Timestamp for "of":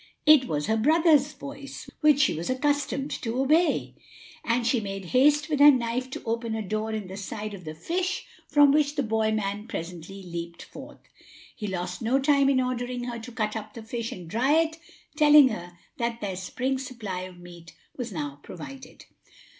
7.53-7.65, 17.25-17.37